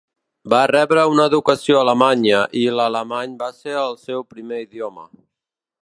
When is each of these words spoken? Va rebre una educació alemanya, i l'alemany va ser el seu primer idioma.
Va 0.51 0.61
rebre 0.69 1.03
una 1.15 1.25
educació 1.31 1.77
alemanya, 1.83 2.39
i 2.63 2.65
l'alemany 2.79 3.37
va 3.45 3.51
ser 3.59 3.79
el 3.83 3.95
seu 4.07 4.29
primer 4.35 4.65
idioma. 4.67 5.07